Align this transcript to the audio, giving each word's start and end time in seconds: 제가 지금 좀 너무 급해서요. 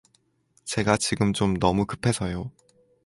제가 0.63 0.97
지금 0.97 1.31
좀 1.31 1.59
너무 1.59 1.85
급해서요. 1.85 2.49